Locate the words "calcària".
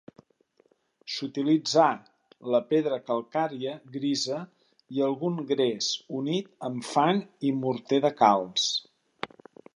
3.09-3.75